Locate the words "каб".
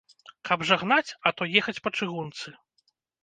0.47-0.63